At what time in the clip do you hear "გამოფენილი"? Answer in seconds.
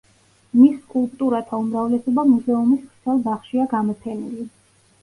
3.77-4.53